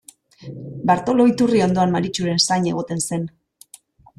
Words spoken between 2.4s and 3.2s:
zain egoten